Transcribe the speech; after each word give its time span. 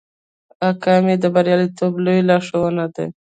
اکامي 0.71 1.15
د 1.19 1.25
بریالیتوب 1.35 1.93
لوی 2.05 2.19
لارښود 2.29 2.75
دی. 2.95 3.07